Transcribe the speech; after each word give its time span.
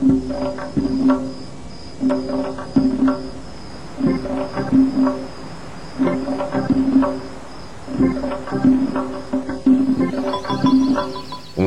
اون 0.00 0.10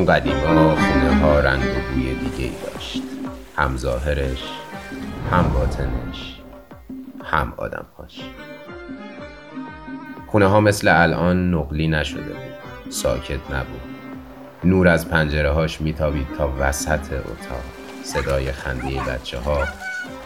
قدیما 0.06 0.76
خونه 0.76 1.16
ها 1.20 1.40
رنگ 1.40 1.62
و 1.62 1.94
بوی 1.94 2.14
دیگه 2.14 2.44
ای 2.44 2.52
داشت. 2.66 3.02
هم 3.56 3.76
ظاهرش 3.76 4.44
هم 5.30 5.48
باطنش 5.54 6.40
هم 7.24 7.54
آدمهاش. 7.56 8.20
خونه 10.26 10.46
ها 10.46 10.60
مثل 10.60 10.88
الان 10.88 11.54
نقلی 11.54 11.88
نشده 11.88 12.20
بود 12.20 12.90
ساکت 12.90 13.50
نبود. 13.50 13.80
نور 14.64 14.88
از 14.88 15.08
پنجره 15.08 15.50
هاش 15.50 15.80
میتابید 15.80 16.26
تا 16.38 16.52
وسط 16.58 17.12
اتاق. 17.12 17.77
صدای 18.08 18.52
خنده 18.52 19.00
بچه 19.00 19.38
ها 19.38 19.68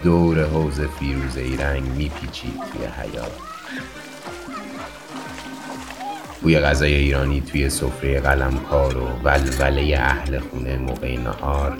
دور 0.03 0.43
حوز 0.43 0.81
فیروزه 0.81 1.41
ای 1.41 1.57
رنگ 1.57 1.83
میپیچید 1.83 2.53
توی 2.71 2.85
حیات 2.85 3.31
بوی 6.41 6.59
غذای 6.59 6.93
ایرانی 6.93 7.41
توی 7.41 7.69
سفره 7.69 8.19
قلمکار 8.19 8.97
و 8.97 9.07
ولوله 9.23 9.97
اهل 9.99 10.39
خونه 10.39 10.77
موقع 10.77 11.17
نهار 11.17 11.77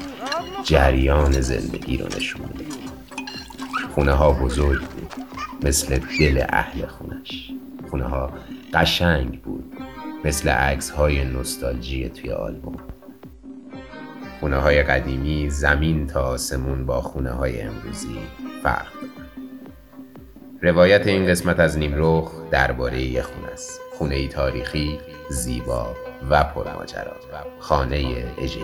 جریان 0.63 1.41
زندگی 1.41 1.97
رو 1.97 2.07
نشون 2.07 2.41
میده. 2.41 2.65
خونه 3.95 4.13
ها 4.13 4.31
بزرگ 4.31 4.81
بود 4.81 5.13
مثل 5.61 5.99
دل 6.19 6.45
اهل 6.49 6.85
خونش. 6.85 7.51
خونه 7.89 8.03
ها 8.03 8.33
قشنگ 8.73 9.41
بود 9.41 9.73
مثل 10.25 10.49
عکس 10.49 10.89
های 10.89 11.25
نوستالژی 11.25 12.09
توی 12.09 12.31
آلبوم. 12.31 12.92
خونه 14.43 14.57
های 14.57 14.83
قدیمی 14.83 15.49
زمین 15.49 16.07
تا 16.07 16.21
آسمون 16.21 16.85
با 16.85 17.01
خونه 17.01 17.29
های 17.29 17.61
امروزی 17.61 18.19
فرق 18.63 18.87
دارن 18.93 19.27
روایت 20.61 21.07
این 21.07 21.27
قسمت 21.27 21.59
از 21.59 21.77
نیمرخ 21.77 22.31
درباره 22.51 23.01
یه 23.01 23.21
خونه 23.21 23.47
است. 23.47 23.79
خونه 23.97 24.15
ای 24.15 24.27
تاریخی 24.27 24.99
زیبا 25.29 25.95
و 26.29 26.43
پرماجرا. 26.43 27.15
خانه 27.59 28.25
اجهی 28.37 28.63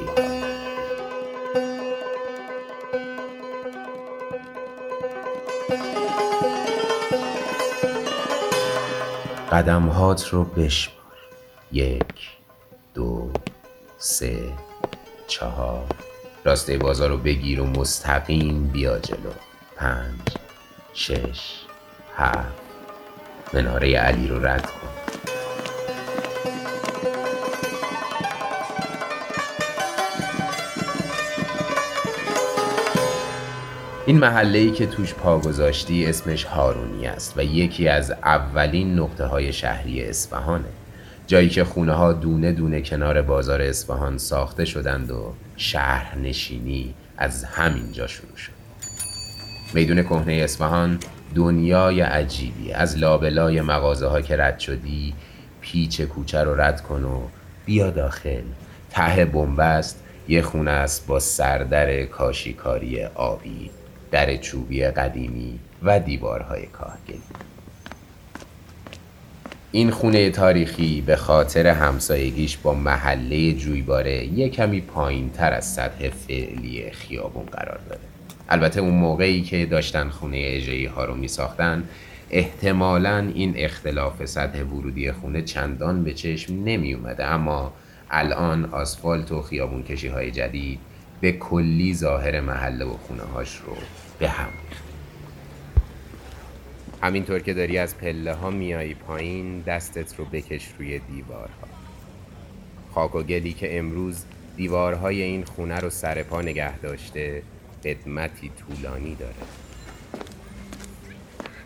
قدمهات 9.52 10.28
رو 10.28 10.44
بشمار. 10.44 10.96
یک 11.72 12.30
دو 12.94 13.32
سه. 13.98 14.69
چهار. 15.30 15.86
راسته 16.44 16.78
بازار 16.78 17.10
رو 17.10 17.18
بگیر 17.18 17.62
و 17.62 17.66
مستقیم 17.66 18.68
بیا 18.68 19.00
جلو. 19.00 19.32
پنج 19.76 20.38
شش 20.94 21.62
هفت. 22.18 22.60
مناره 23.54 23.98
علی 23.98 24.28
رو 24.28 24.46
رد 24.46 24.66
کن. 24.66 24.88
این 34.06 34.20
محله 34.20 34.60
ای 34.60 34.72
که 34.72 34.88
توش 34.88 35.14
پا 35.14 35.40
گذاشتی 35.40 36.06
اسمش 36.06 36.44
هارونی 36.44 37.08
است 37.08 37.34
و 37.38 37.44
یکی 37.44 37.88
از 37.88 38.12
اولین 38.12 39.00
نقطه 39.00 39.26
های 39.26 39.54
شهری 39.54 40.04
اصفهانه. 40.10 40.70
جایی 41.30 41.50
که 41.50 41.64
خونه 41.64 41.94
ها 41.94 42.14
دونه 42.14 42.52
دونه 42.52 42.82
کنار 42.82 43.22
بازار 43.22 43.62
اصفهان 43.62 44.18
ساخته 44.18 44.66
شدند 44.66 45.12
و 45.12 45.34
شهر 45.58 46.18
نشینی 46.18 46.94
از 47.18 47.44
همینجا 47.44 48.08
شروع 48.08 48.36
شد. 48.36 48.52
میدون 49.74 50.04
کهنه 50.04 50.34
اصفهان 50.34 51.00
دنیای 51.36 52.02
عجیبی 52.02 52.72
از 52.72 52.98
لابلای 52.98 53.62
مغازه 53.62 54.08
ها 54.08 54.22
که 54.22 54.38
رد 54.38 54.60
شدی 54.60 55.14
پیچ 55.62 56.02
کوچه 56.02 56.44
رو 56.44 56.62
رد 56.62 56.82
کن 56.82 57.04
و 57.04 57.22
بیا 57.66 57.90
داخل. 57.92 58.44
ته 58.90 59.26
بنبست 59.26 60.04
یه 60.28 60.42
خونه 60.42 60.72
است 60.72 61.08
با 61.08 61.20
سردر 61.20 62.06
کاشیکاری 62.06 63.04
آبی 63.04 63.70
در 64.12 64.38
چوبی 64.38 64.84
قدیمی 64.84 65.60
و 65.84 66.00
دیوارهای 66.00 66.66
کاهگلی. 66.66 67.49
این 69.72 69.92
خونه 69.92 70.30
تاریخی 70.30 71.02
به 71.02 71.16
خاطر 71.16 71.68
همسایگیش 71.68 72.58
با 72.58 72.74
محله 72.74 73.54
جویباره 73.54 74.26
یه 74.26 74.50
کمی 74.50 74.82
پایین 74.82 75.30
تر 75.30 75.54
از 75.54 75.74
سطح 75.74 76.10
فعلی 76.10 76.92
خیابون 76.92 77.46
قرار 77.46 77.80
داره 77.90 78.02
البته 78.50 78.82
اون 78.82 78.94
موقعی 78.94 79.42
که 79.42 79.66
داشتن 79.66 80.10
خونه 80.10 80.38
اجهی 80.42 80.86
ها 80.86 81.06
رو 81.06 81.16
می 81.16 81.28
ساختن 81.28 81.84
احتمالا 82.30 83.32
این 83.36 83.54
اختلاف 83.58 84.26
سطح 84.26 84.64
ورودی 84.64 85.12
خونه 85.12 85.42
چندان 85.42 86.04
به 86.04 86.14
چشم 86.14 86.54
نمی 86.54 86.94
اومده 86.94 87.26
اما 87.26 87.74
الان 88.12 88.66
آسفالت 88.66 89.32
و 89.32 89.42
خیابون 89.42 89.84
کشی 89.84 90.08
های 90.08 90.32
جدید 90.32 90.80
به 91.22 91.32
کلی 91.32 91.94
ظاهر 91.94 92.42
محله 92.42 92.86
و 92.86 92.94
خونه 93.08 93.24
هاش 93.24 93.56
رو 93.56 93.74
به 94.20 94.30
هم 94.30 94.50
ریخته. 94.70 94.89
همینطور 97.02 97.40
که 97.40 97.54
داری 97.54 97.78
از 97.78 97.98
پله 97.98 98.34
ها 98.34 98.50
میایی 98.50 98.94
پایین 98.94 99.62
دستت 99.62 100.20
رو 100.20 100.26
بکش 100.26 100.68
روی 100.80 101.00
دیوارها. 101.00 101.68
خاک 102.94 103.16
و 103.16 103.24
گلی 103.24 103.54
که 103.54 103.78
امروز 103.78 104.24
دیوارهای 104.58 105.22
این 105.22 105.44
خونه 105.44 105.80
رو 105.80 105.90
سر 105.90 106.24
پا 106.24 106.42
نگه 106.42 106.78
داشته 106.78 107.44
قدمتی 107.86 108.52
طولانی 108.60 109.16
داره. 109.16 109.36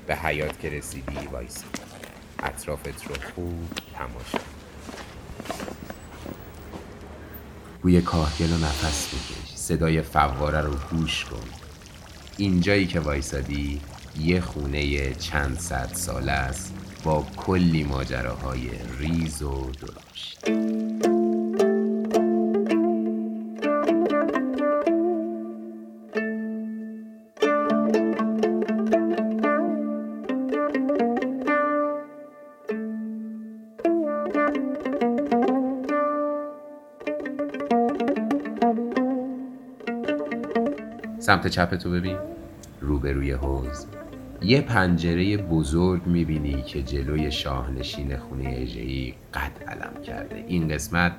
به 0.07 0.16
حیات 0.16 0.59
که 0.59 0.69
رسیدی 0.69 1.27
وایسی 1.31 1.65
اطرافت 2.44 3.07
رو 3.07 3.15
خوب 3.35 3.69
تماشا 3.94 4.39
بوی 7.81 8.01
کاهگل 8.01 8.51
و 8.53 8.57
نفس 8.57 9.07
بکش. 9.07 9.55
صدای 9.55 10.01
فواره 10.01 10.61
رو 10.61 10.73
گوش 10.91 11.25
کن. 11.25 11.50
اینجایی 12.38 12.88
که 12.88 13.00
وایسادی 13.00 13.81
یه 14.19 14.41
خونه 14.41 15.13
چند 15.13 15.59
صد 15.59 15.90
ساله 15.94 16.31
است 16.31 16.74
با 17.03 17.25
کلی 17.38 17.84
ماجراهای 17.84 18.69
ریز 19.00 19.41
و 19.41 19.72
درشت. 19.81 20.50
سمت 41.19 41.47
چپ 41.47 41.75
تو 41.75 41.91
ببین. 41.91 42.18
روبروی 42.81 43.31
حوز 43.31 43.85
یه 44.43 44.61
پنجره 44.61 45.37
بزرگ 45.37 46.07
می‌بینی 46.07 46.61
که 46.61 46.81
جلوی 46.81 47.31
شاهنشین 47.31 48.17
خونه 48.17 48.55
اجهی 48.57 49.13
قد 49.33 49.51
علم 49.67 50.03
کرده. 50.03 50.45
این 50.47 50.67
قسمت 50.67 51.11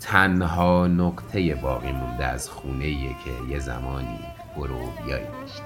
تنها 0.00 0.86
نقطه 0.86 1.54
باقی 1.54 1.92
مونده 1.92 2.24
از 2.24 2.48
خونه 2.48 2.92
که 2.92 3.52
یه 3.52 3.58
زمانی 3.58 4.18
بروبیایی 4.56 5.24
داشت. 5.24 5.62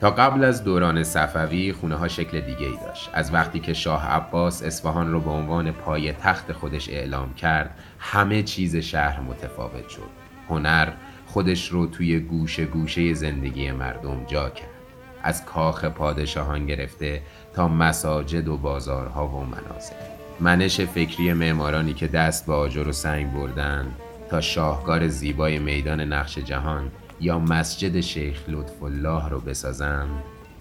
تا 0.00 0.10
قبل 0.10 0.44
از 0.44 0.64
دوران 0.64 1.02
صفوی 1.02 1.72
خونه 1.72 1.94
ها 1.94 2.08
شکل 2.08 2.40
دیگه 2.40 2.66
ای 2.66 2.76
داشت. 2.86 3.10
از 3.12 3.34
وقتی 3.34 3.60
که 3.60 3.72
شاه 3.72 4.06
عباس 4.06 4.62
اصفهان 4.62 5.12
رو 5.12 5.20
به 5.20 5.30
عنوان 5.30 5.72
پای 5.72 6.12
تخت 6.12 6.52
خودش 6.52 6.88
اعلام 6.88 7.34
کرد 7.34 7.78
همه 7.98 8.42
چیز 8.42 8.76
شهر 8.76 9.20
متفاوت 9.20 9.88
شد. 9.88 10.10
هنر 10.48 10.92
خودش 11.26 11.68
رو 11.68 11.86
توی 11.86 12.20
گوشه 12.20 12.64
گوشه 12.64 13.14
زندگی 13.14 13.70
مردم 13.70 14.24
جا 14.24 14.48
کرد. 14.48 14.79
از 15.22 15.44
کاخ 15.44 15.84
پادشاهان 15.84 16.66
گرفته 16.66 17.22
تا 17.54 17.68
مساجد 17.68 18.48
و 18.48 18.56
بازارها 18.56 19.28
و 19.28 19.44
منازل. 19.44 19.94
منش 20.40 20.80
فکری 20.80 21.32
معمارانی 21.32 21.94
که 21.94 22.06
دست 22.06 22.46
به 22.46 22.52
آجر 22.52 22.88
و 22.88 22.92
سنگ 22.92 23.32
بردن 23.32 23.92
تا 24.30 24.40
شاهکار 24.40 25.08
زیبای 25.08 25.58
میدان 25.58 26.00
نقش 26.00 26.38
جهان 26.38 26.90
یا 27.20 27.38
مسجد 27.38 28.00
شیخ 28.00 28.42
لطف 28.48 28.82
الله 28.82 29.28
رو 29.28 29.40
بسازن 29.40 30.08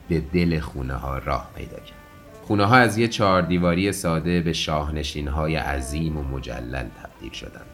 به 0.10 0.20
دل 0.20 0.60
خونه 0.60 0.94
ها 0.94 1.18
راه 1.18 1.50
پیدا 1.56 1.78
کرد. 1.78 2.00
خونه 2.44 2.66
ها 2.66 2.76
از 2.76 2.98
یه 2.98 3.08
چهار 3.08 3.42
دیواری 3.42 3.92
ساده 3.92 4.42
به 4.42 4.54
شاهنشین 4.54 5.28
های 5.28 5.56
عظیم 5.56 6.18
و 6.18 6.24
مجلل 6.24 6.86
تبدیل 7.04 7.32
شدند. 7.32 7.66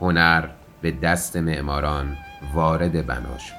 هنر 0.00 0.48
به 0.82 0.90
دست 0.90 1.36
معماران 1.36 2.16
وارد 2.54 3.06
بنا 3.06 3.38
شد. 3.38 3.54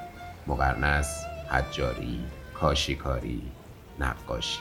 مقرنس 0.47 1.34
حجاری 1.51 2.19
کاشیکاری 2.53 3.41
نقاشی. 3.99 4.59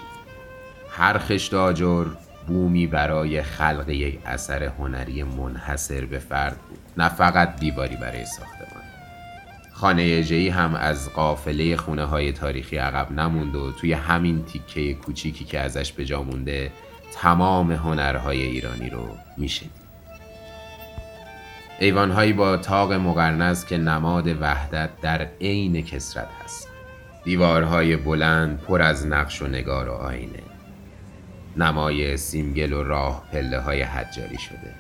هر 0.91 1.19
خشت 1.19 1.55
آجر 1.55 2.07
بومی 2.47 2.87
برای 2.87 3.43
خلق 3.43 3.89
یک 3.89 4.19
اثر 4.27 4.63
هنری 4.65 5.23
منحصر 5.23 6.05
به 6.05 6.19
فرد 6.19 6.57
بود. 6.69 6.79
نه 6.97 7.09
فقط 7.09 7.57
دیواری 7.57 7.97
برای 7.97 8.25
ساختمان. 8.25 8.85
خانه 9.73 10.03
اجهی 10.03 10.49
هم 10.49 10.75
از 10.75 11.13
قافله 11.13 11.77
خونه 11.77 12.05
های 12.05 12.33
تاریخی 12.33 12.77
عقب 12.77 13.13
نموند 13.13 13.57
و 13.57 13.73
توی 13.73 13.93
همین 13.93 14.45
تیکه 14.45 14.95
کوچیکی 14.95 15.45
که 15.45 15.61
ازش 15.61 15.93
به 15.93 16.05
جا 16.05 16.23
مونده 16.23 16.73
تمام 17.13 17.73
هنرهای 17.73 18.43
ایرانی 18.43 18.91
رو 18.91 19.09
می‌شدید 19.37 19.85
ایوانهایی 21.81 22.33
با 22.33 22.57
تاق 22.57 22.93
مقرنز 22.93 23.65
که 23.65 23.77
نماد 23.77 24.43
وحدت 24.43 24.91
در 25.01 25.29
عین 25.41 25.83
کسرت 25.85 26.29
هست. 26.45 26.74
دیوارهای 27.25 27.97
بلند 27.97 28.61
پر 28.61 28.83
از 28.83 29.07
نقش 29.07 29.43
و 29.43 29.47
نگار 29.47 29.89
و 29.89 29.93
آینه. 29.93 30.43
نمای 31.57 32.17
سیمگل 32.17 32.73
و 32.73 32.83
راه 32.83 33.25
پله 33.33 33.59
های 33.61 33.83
حجاری 33.83 34.39
شده. 34.39 34.75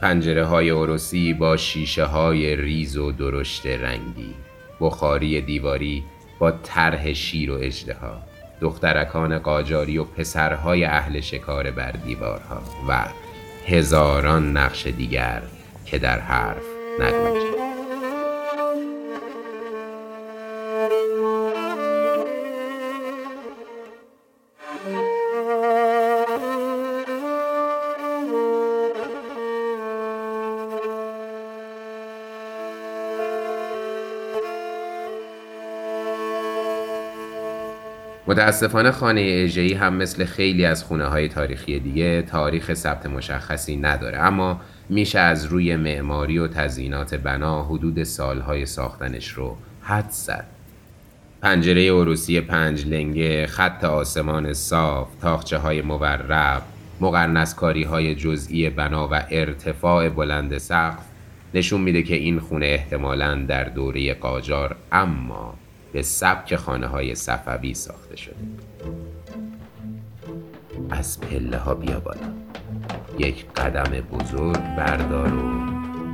پنجره 0.00 0.44
های 0.44 0.70
عروسی 0.70 1.34
با 1.34 1.56
شیشه 1.56 2.04
های 2.04 2.56
ریز 2.56 2.96
و 2.96 3.12
درشت 3.12 3.66
رنگی. 3.66 4.34
بخاری 4.80 5.40
دیواری 5.40 6.04
با 6.38 6.50
طرح 6.50 7.12
شیر 7.12 7.50
و 7.50 7.58
اجدها 7.60 8.22
دخترکان 8.60 9.38
قاجاری 9.38 9.98
و 9.98 10.04
پسرهای 10.04 10.84
اهل 10.84 11.20
شکار 11.20 11.70
بر 11.70 11.92
دیوارها 11.92 12.62
و 12.88 13.04
هزاران 13.66 14.56
نقش 14.56 14.86
دیگر 14.86 15.42
که 15.86 15.98
در 15.98 16.20
حرف 16.20 16.62
نگنجد 17.00 17.57
متاسفانه 38.28 38.90
خانه 38.90 39.20
اژه‌ای 39.20 39.74
هم 39.74 39.94
مثل 39.94 40.24
خیلی 40.24 40.64
از 40.64 40.84
خونه 40.84 41.04
های 41.04 41.28
تاریخی 41.28 41.78
دیگه 41.78 42.22
تاریخ 42.22 42.74
ثبت 42.74 43.06
مشخصی 43.06 43.76
نداره. 43.76 44.18
اما 44.18 44.60
میشه 44.88 45.18
از 45.18 45.44
روی 45.44 45.76
معماری 45.76 46.38
و 46.38 46.48
تزیینات 46.48 47.14
بنا 47.14 47.64
حدود 47.64 48.02
سالهای 48.02 48.66
ساختنش 48.66 49.28
رو 49.28 49.56
حد 49.82 50.10
زد. 50.10 50.46
پنجره 51.42 51.92
عروسی 51.92 52.40
پنج 52.40 52.86
لنگه 52.86 53.46
خط 53.46 53.84
آسمان 53.84 54.52
صاف 54.52 55.08
تاخچه 55.20 55.58
های 55.58 55.82
مورب 55.82 56.62
مقرنسکاری 57.00 57.84
های 57.84 58.14
جزئی 58.14 58.70
بنا 58.70 59.08
و 59.08 59.22
ارتفاع 59.30 60.08
بلند 60.08 60.58
سقف 60.58 61.04
نشون 61.54 61.80
میده 61.80 62.02
که 62.02 62.14
این 62.14 62.40
خونه 62.40 62.66
احتمالا 62.66 63.34
در 63.34 63.64
دوره 63.64 64.14
قاجار 64.14 64.76
اما 64.92 65.54
به 65.92 66.02
سبک 66.02 66.56
خانه 66.56 66.86
های 66.86 67.14
صفوی 67.14 67.74
ساخته 67.74 68.16
شده. 68.16 68.36
از 70.90 71.20
پله 71.20 71.58
ها 71.58 71.74
بیا 71.74 72.00
بالا. 72.00 72.32
یک 73.18 73.46
قدم 73.52 74.00
بزرگ 74.00 74.76
بردار 74.76 75.34
و 75.34 75.68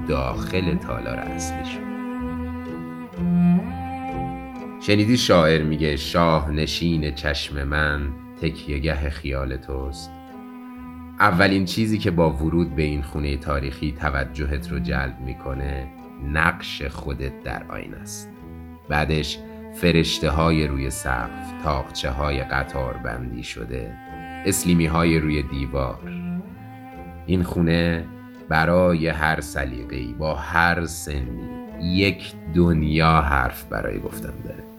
داخل 0.09 0.77
تالار 0.77 1.19
اصلی 1.19 1.65
شد 1.65 1.95
شنیدی 4.87 5.17
شاعر 5.17 5.63
میگه 5.63 5.97
شاه 5.97 6.51
نشین 6.51 7.15
چشم 7.15 7.63
من 7.63 8.13
تکیهگه 8.43 9.11
خیال 9.11 9.57
توست. 9.57 10.11
اولین 11.21 11.65
چیزی 11.65 11.99
که 11.99 12.11
با 12.11 12.31
ورود 12.31 12.77
به 12.77 12.83
این 12.83 13.03
خونه 13.03 13.37
تاریخی 13.37 13.93
توجهت 13.93 14.73
رو 14.73 14.79
جلب 14.79 15.21
می‌کنه 15.21 15.89
نقش 16.33 16.83
خودت 16.83 17.43
در 17.43 17.65
آین 17.69 17.95
است. 17.95 18.31
بعدش 18.89 19.39
فرشته 19.75 20.31
های 20.31 20.67
روی 20.67 20.91
سقف 20.91 21.63
تاقچه 21.63 22.11
های 22.11 22.45
قطار 22.45 22.97
بندی 22.97 23.43
شده 23.43 23.99
اسلیمی 24.47 24.87
های 24.87 25.19
روی 25.19 25.43
دیوار. 25.43 25.99
این 27.27 27.43
خونه 27.43 28.05
برای 28.49 29.09
هر 29.09 29.41
سلیقه‌ای 29.41 30.13
با 30.13 30.35
هر 30.35 30.87
سنی 30.87 31.49
یک 31.81 32.33
دنیا 32.55 33.21
حرف 33.21 33.65
برای 33.65 34.01
گفتن 34.01 34.35
داره. 34.45 34.74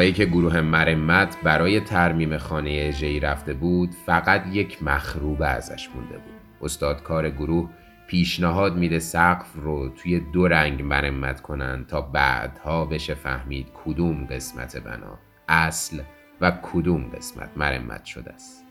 موقعی 0.00 0.12
که 0.12 0.24
گروه 0.24 0.60
مرمت 0.60 1.36
برای 1.42 1.80
ترمیم 1.80 2.38
خانه 2.38 2.70
اجهی 2.88 3.20
رفته 3.20 3.54
بود 3.54 3.90
فقط 4.06 4.46
یک 4.52 4.82
مخروبه 4.82 5.46
ازش 5.46 5.88
مونده 5.94 6.14
بود. 6.14 6.34
استادکار 6.62 7.30
گروه 7.30 7.70
پیشنهاد 8.06 8.76
میده 8.76 8.98
سقف 8.98 9.46
رو 9.54 9.88
توی 9.88 10.20
دو 10.20 10.48
رنگ 10.48 10.82
مرمت 10.82 11.40
کنن 11.40 11.84
تا 11.88 12.00
بعدها 12.00 12.84
بشه 12.84 13.14
فهمید 13.14 13.66
کدوم 13.84 14.26
قسمت 14.26 14.76
بنا 14.76 15.18
اصل 15.48 16.02
و 16.40 16.52
کدوم 16.62 17.10
قسمت 17.16 17.50
مرمت 17.56 18.04
شده 18.04 18.32
است. 18.32 18.64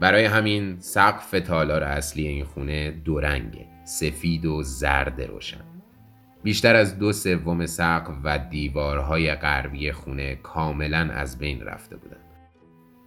برای 0.00 0.24
همین 0.24 0.76
سقف 0.80 1.30
تالار 1.30 1.82
اصلی 1.82 2.28
این 2.28 2.44
خونه 2.44 2.90
دو 2.90 3.20
رنگه 3.20 3.66
سفید 3.84 4.46
و 4.46 4.62
زرد 4.62 5.22
روشن. 5.22 5.73
بیشتر 6.44 6.76
از 6.76 6.98
دو 6.98 7.12
سوم 7.12 7.66
سقف 7.66 8.14
و 8.24 8.38
دیوارهای 8.38 9.34
غربی 9.34 9.92
خونه 9.92 10.34
کاملا 10.34 10.98
از 10.98 11.38
بین 11.38 11.60
رفته 11.60 11.96
بودند. 11.96 12.20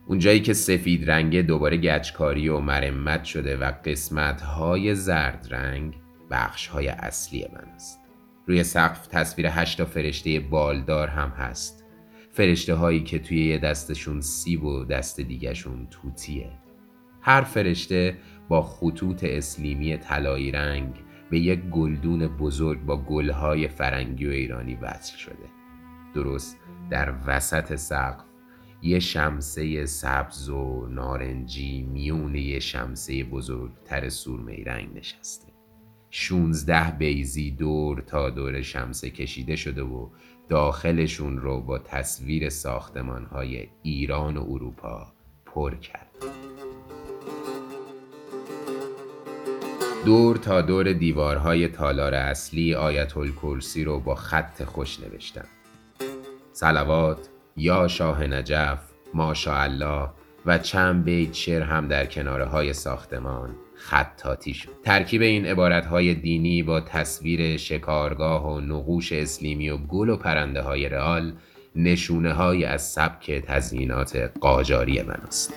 اونجایی 0.08 0.40
که 0.40 0.54
سفید 0.54 1.12
رنگه 1.12 1.42
دوباره 1.42 1.78
گچکاری 1.78 2.50
و 2.50 2.60
مرمت 2.60 3.24
شده 3.24 3.58
و 3.58 3.72
قسمت 3.86 4.42
های 4.42 4.96
زرد 4.96 5.48
رنگ 5.52 5.94
بخش 6.32 6.68
های 6.68 6.88
اصلی 6.88 7.46
من 7.54 7.72
است. 7.76 8.00
روی 8.48 8.64
سقف 8.64 9.08
تصویر 9.08 9.48
هشتا 9.48 9.86
فرشته 9.86 10.40
بالدار 10.40 11.08
هم 11.08 11.30
هست. 11.30 11.86
فرشته 12.32 12.76
هایی 12.76 13.04
که 13.04 13.20
توی 13.20 13.46
یه 13.46 13.58
دستشون 13.58 14.22
سیب 14.22 14.64
و 14.64 14.86
دست 14.86 15.22
دیگهشون 15.22 15.88
توتیه. 15.92 16.52
هر 17.22 17.42
فرشته 17.42 18.18
با 18.50 18.62
خطوط 18.62 19.24
اسلیمی 19.24 19.98
طلایی 19.98 20.52
رنگ 20.52 20.94
به 21.30 21.40
یک 21.40 21.60
گلدون 21.60 22.28
بزرگ 22.28 22.86
با 22.86 22.98
گلهای 22.98 23.68
فرنگی 23.68 24.28
و 24.28 24.30
ایرانی 24.30 24.76
وصل 24.76 25.18
شده. 25.18 25.50
درست 26.14 26.58
در 26.90 27.14
وسط 27.26 27.76
سقف 27.76 28.24
یه 28.82 29.00
شمسه 29.00 29.86
سبز 29.86 30.50
و 30.50 30.88
نارنجی 30.90 31.82
میون 31.82 32.36
یه 32.36 32.60
شمسه 32.60 33.24
بزرگتر 33.24 34.10
سورمه 34.10 34.64
رنگ 34.66 34.98
نشسته. 34.98 35.48
شونزده 36.10 36.92
بیزی 36.92 37.52
دور 37.52 38.02
تا 38.02 38.30
دور 38.30 38.62
شمسه 38.62 39.10
کشیده 39.10 39.56
شده 39.56 39.82
و 39.84 40.10
داخلشون 40.50 41.38
رو 41.38 41.62
با 41.62 41.80
تصویر 41.80 42.50
ساختمان 42.50 43.26
های 43.26 43.68
ایران 43.84 44.38
و 44.38 44.46
اروپا 44.50 45.14
پر 45.46 45.76
کرد. 45.76 46.37
دور 50.08 50.38
تا 50.38 50.62
دور 50.62 50.94
دیوارهای 50.94 51.68
تالار 51.68 52.14
اصلی 52.14 52.76
آیت 52.76 53.18
الکرسی 53.18 53.84
رو 53.84 54.00
با 54.00 54.16
خط 54.16 54.64
خوش 54.64 55.00
نوشتم 55.00 55.46
سلوات 56.54 57.30
یا 57.58 57.88
شاه 57.88 58.28
نجف 58.28 58.80
ماشاءالله 59.14 60.10
و 60.46 60.58
چند 60.58 61.04
بیت 61.04 61.34
شعر 61.34 61.62
هم 61.62 61.88
در 61.88 62.06
کناره 62.06 62.46
های 62.46 62.74
ساختمان 62.74 63.56
خطاتی 63.76 64.54
شد 64.54 64.70
ترکیب 64.84 65.22
این 65.22 65.46
عبارت 65.46 65.86
های 65.86 66.14
دینی 66.14 66.64
با 66.64 66.82
تصویر 66.82 67.58
شکارگاه 67.58 68.54
و 68.54 68.60
نقوش 68.62 69.12
اسلیمی 69.12 69.70
و 69.70 69.78
گل 69.78 70.10
و 70.10 70.18
پرنده 70.18 70.62
های 70.62 70.90
رئال 70.90 71.34
نشونه 71.76 72.34
های 72.34 72.66
از 72.66 72.92
سبک 72.92 73.32
تزیینات 73.32 74.32
قاجاری 74.42 75.02
من 75.02 75.22
است. 75.28 75.54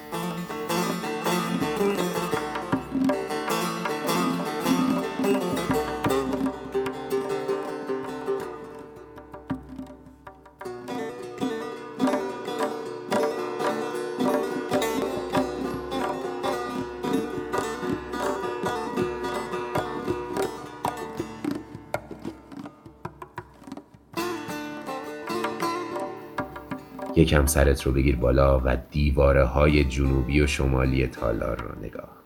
یکم 27.20 27.46
سرت 27.46 27.82
رو 27.82 27.92
بگیر 27.92 28.16
بالا 28.16 28.60
و 28.64 28.76
دیواره 28.90 29.44
های 29.44 29.84
جنوبی 29.84 30.40
و 30.40 30.46
شمالی 30.46 31.06
تالار 31.06 31.62
رو 31.62 31.84
نگاه. 31.84 32.20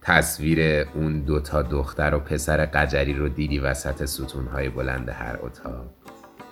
تصویر 0.00 0.86
اون 0.94 1.20
دوتا 1.20 1.62
دختر 1.62 2.14
و 2.14 2.18
پسر 2.18 2.66
قجری 2.66 3.14
رو 3.14 3.28
دیدی 3.28 3.58
وسط 3.58 4.04
ستونهای 4.04 4.68
بلند 4.68 5.08
هر 5.08 5.38
اتاق؟ 5.42 5.86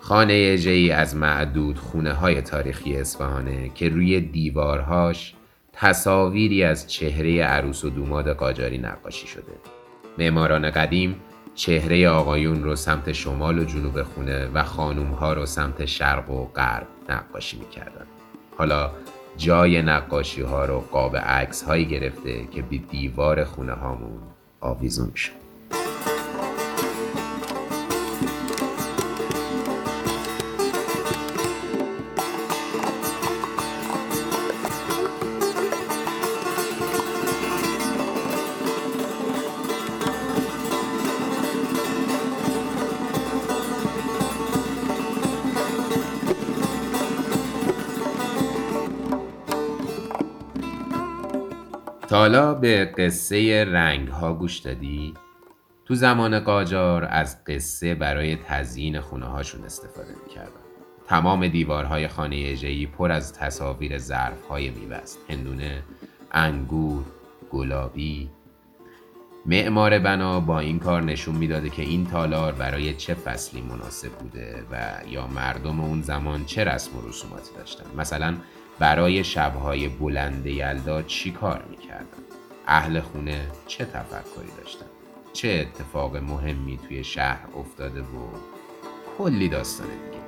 خانه 0.00 0.32
ای 0.32 0.90
از 0.90 1.16
معدود 1.16 1.78
خونه 1.78 2.12
های 2.12 2.42
تاریخی 2.42 2.96
اصفهانه 2.96 3.68
که 3.74 3.88
روی 3.88 4.20
دیوارهاش 4.20 5.34
تصاویری 5.72 6.64
از 6.64 6.90
چهره 6.90 7.42
عروس 7.42 7.84
و 7.84 7.90
دوماد 7.90 8.28
قاجاری 8.28 8.78
نقاشی 8.78 9.26
شده. 9.26 9.52
معماران 10.18 10.70
قدیم 10.70 11.16
چهره 11.54 12.08
آقایون 12.08 12.64
رو 12.64 12.76
سمت 12.76 13.12
شمال 13.12 13.58
و 13.58 13.64
جنوب 13.64 14.02
خونه 14.02 14.46
و 14.54 14.62
خانوم 14.62 15.10
ها 15.10 15.32
رو 15.32 15.46
سمت 15.46 15.84
شرق 15.84 16.30
و 16.30 16.44
غرب 16.44 16.86
نقاشی 17.10 17.58
می‌کردن. 17.58 18.06
حالا 18.58 18.90
جای 19.36 19.82
نقاشی 19.82 20.42
ها 20.42 20.64
رو 20.64 20.80
قاب 20.80 21.16
عکس 21.16 21.62
هایی 21.62 21.84
گرفته 21.84 22.46
که 22.46 22.62
به 22.62 22.78
دیوار 22.78 23.44
خونه 23.44 23.72
هامون 23.72 24.20
آویزون 24.60 25.14
شد 25.14 25.49
تا 52.10 52.18
حالا 52.18 52.54
به 52.54 52.84
قصه 52.84 53.64
رنگ 53.64 54.08
ها 54.08 54.34
گوش 54.34 54.58
دادی؟ 54.58 55.14
تو 55.84 55.94
زمان 55.94 56.40
قاجار 56.40 57.04
از 57.10 57.44
قصه 57.44 57.94
برای 57.94 58.36
تزیین 58.36 59.00
خونه 59.00 59.26
هاشون 59.26 59.64
استفاده 59.64 60.14
می‌کردن. 60.26 60.60
تمام 61.06 61.48
دیوارهای 61.48 62.08
خانه 62.08 62.42
اجهی 62.46 62.86
پر 62.86 63.12
از 63.12 63.32
تصاویر 63.32 63.98
ظرف 63.98 64.46
های. 64.48 64.72
هندونه، 65.28 65.82
انگور، 66.32 67.04
گلابی. 67.50 68.30
معمار 69.46 69.98
بنا 69.98 70.40
با 70.40 70.60
این 70.60 70.78
کار 70.78 71.02
نشون 71.02 71.34
می‌داده 71.34 71.70
که 71.70 71.82
این 71.82 72.06
تالار 72.06 72.52
برای 72.52 72.94
چه 72.94 73.14
فصلی 73.14 73.60
مناسب 73.60 74.08
بوده 74.08 74.64
و 74.70 74.76
یا 75.08 75.26
مردم 75.26 75.80
اون 75.80 76.02
زمان 76.02 76.44
چه 76.44 76.64
رسم 76.64 76.98
و 76.98 77.08
رسوماتی 77.08 77.50
داشتن. 77.56 77.84
مثلا 77.96 78.34
برای 78.80 79.24
شبهای 79.24 79.88
بلند 79.88 80.46
یلدا 80.46 81.02
چی 81.02 81.30
کار 81.30 81.64
می‌کردن؟ 81.70 82.06
اهل 82.66 83.00
خونه 83.00 83.46
چه 83.66 83.84
تفکری 83.84 84.50
داشتن؟ 84.62 84.86
چه 85.32 85.48
اتفاق 85.48 86.16
مهمی 86.16 86.78
توی 86.88 87.04
شهر 87.04 87.46
افتاده 87.56 88.00
و 88.00 88.28
کلی 89.18 89.48
داستان 89.48 89.86
دیگه. 89.86 90.20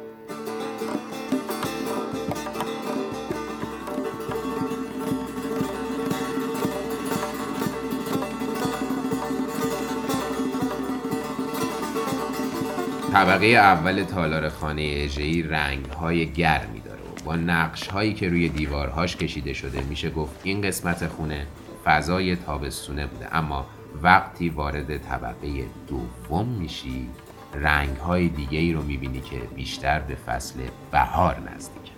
طبقه 13.13 13.47
اول 13.47 14.05
تالار 14.05 14.49
خانه 14.49 14.93
اژه‌ای 14.97 15.43
رنگ 15.43 15.85
های 15.85 16.33
گرمی 16.33 16.82
با 17.25 17.37
نقش 17.37 17.89
هایی 17.89 18.15
که 18.15 18.29
روی 18.29 18.49
دیوارهاش 18.49 19.17
کشیده 19.17 19.53
شده 19.53 19.83
میشه 19.83 20.11
گفت 20.11 20.41
این 20.43 20.63
قسمت 20.63 21.07
خونه 21.07 21.47
فضای 21.85 22.37
تابستونه 22.37 23.07
بوده. 23.07 23.37
اما 23.37 23.67
وقتی 24.03 24.49
وارد 24.49 24.99
طبقه 24.99 25.65
دوم 25.89 26.49
میشی 26.49 27.09
رنگ 27.55 27.97
های 27.97 28.29
دیگه 28.29 28.59
ای 28.59 28.73
رو 28.73 28.83
می‌بینی 28.83 29.21
که 29.21 29.39
بیشتر 29.55 30.01
به 30.01 30.15
فصل 30.15 30.61
بهار 30.91 31.37
نزدیکه 31.55 31.93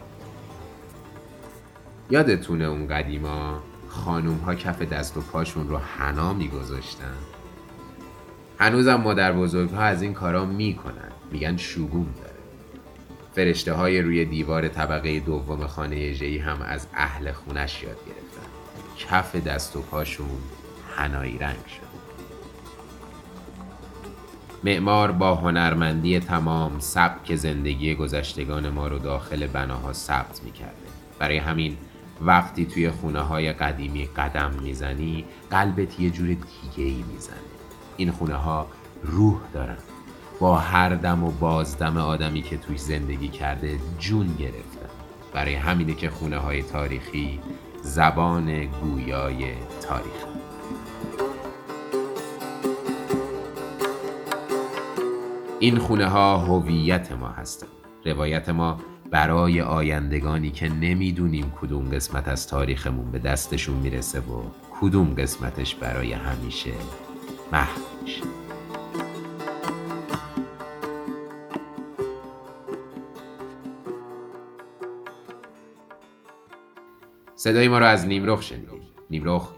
یادتونه 2.10 2.64
اون 2.64 2.88
قدیما 2.88 3.62
خانوم 3.88 4.38
ها 4.38 4.54
کف 4.54 4.82
دست 4.82 5.16
و 5.16 5.20
پاشون 5.20 5.68
رو 5.68 5.78
حنا 5.78 6.32
میگذاشتن؟ 6.32 7.14
هنوزم 8.58 8.94
مادر 8.94 9.32
بزرگ 9.32 9.70
ها 9.70 9.82
از 9.82 10.02
این 10.02 10.14
کارا 10.14 10.44
می‌کنن. 10.44 11.12
میگن 11.32 11.56
شگون 11.56 12.06
داره. 12.16 12.33
فرشته 13.34 13.72
های 13.72 14.02
روی 14.02 14.24
دیوار 14.24 14.68
طبقه 14.68 15.20
دوم 15.20 15.66
خانه 15.66 16.14
جی 16.14 16.38
هم 16.38 16.62
از 16.62 16.86
اهل 16.94 17.32
خونش 17.32 17.82
یاد 17.82 17.96
گرفتن. 18.06 18.48
کف 18.98 19.36
دست 19.36 19.76
و 19.76 19.82
پاشون 19.82 20.38
هنایی 20.96 21.38
رنگ 21.38 21.66
شد. 21.66 21.94
معمار 24.64 25.12
با 25.12 25.34
هنرمندی 25.34 26.20
تمام 26.20 26.80
سبک 26.80 27.34
زندگی 27.34 27.94
گذشتگان 27.94 28.68
ما 28.68 28.88
رو 28.88 28.98
داخل 28.98 29.46
بناها 29.46 29.92
ثبت 29.92 30.40
می‌کرده. 30.44 30.72
برای 31.18 31.38
همین 31.38 31.76
وقتی 32.20 32.66
توی 32.66 32.90
خونه 32.90 33.20
های 33.20 33.52
قدیمی 33.52 34.06
قدم 34.06 34.50
می‌زنی 34.62 35.24
قلبت 35.50 36.00
یه 36.00 36.10
جور 36.10 36.26
دیگه 36.26 36.90
ای 36.90 37.04
می‌زنه. 37.12 37.36
این 37.96 38.10
خونه 38.10 38.34
ها 38.34 38.66
روح 39.02 39.40
دارن. 39.54 39.78
با 40.40 40.58
هر 40.58 40.88
دم 40.88 41.24
و 41.24 41.30
بازدم 41.30 41.96
آدمی 41.96 42.42
که 42.42 42.56
توش 42.56 42.78
زندگی 42.78 43.28
کرده 43.28 43.78
جون 43.98 44.36
گرفتن 44.38 44.88
برای 45.32 45.54
همینه 45.54 45.94
که 45.94 46.10
خونه 46.10 46.38
های 46.38 46.62
تاریخی 46.62 47.40
زبان 47.82 48.64
گویای 48.64 49.44
تاریخ. 49.82 50.24
این 55.58 55.78
خونه 55.78 56.06
ها 56.06 56.38
هویت 56.38 57.12
ما 57.12 57.28
هستند 57.28 57.70
روایت 58.04 58.48
ما 58.48 58.78
برای 59.10 59.60
آیندگانی 59.60 60.50
که 60.50 60.68
نمی‌دونیم 60.68 61.52
کدوم 61.60 61.90
قسمت 61.90 62.28
از 62.28 62.46
تاریخمون 62.46 63.10
به 63.10 63.18
دستشون 63.18 63.76
می‌رسه 63.76 64.20
و 64.20 64.42
کدوم 64.80 65.14
قسمتش 65.14 65.74
برای 65.74 66.12
همیشه 66.12 66.72
محو 67.52 67.80
میشه. 68.02 68.43
صدای 77.36 77.68
ما 77.68 77.78
رو 77.78 77.86
از 77.86 78.06
نیمرخ 78.06 78.42
شنیدیم 78.42 78.82
نیمرخ 79.10 79.48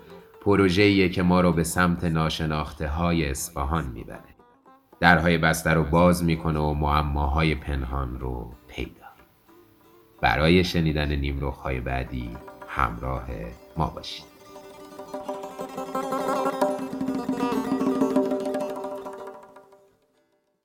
پروژه‌ایه 0.41 1.09
که 1.09 1.23
ما 1.23 1.41
رو 1.41 1.53
به 1.53 1.65
سمت 1.65 2.05
ناشناخته 2.05 2.89
های 2.89 3.31
اصفهان 3.31 3.87
می‌بره. 3.87 4.37
درهای 5.01 5.39
بسته 5.39 5.71
رو 5.71 5.85
باز 5.85 6.25
می‌کنه 6.25 6.59
و 6.59 6.75
معماهای 6.75 7.55
پنهان 7.55 8.21
رو 8.21 8.53
پیدا. 8.69 9.07
برای 10.21 10.65
شنیدن 10.65 11.13
نیمرخ 11.13 11.57
های 11.57 11.81
بعدی 11.81 12.31
همراه 12.69 13.27
ما 13.77 13.87
باشید. 13.87 14.36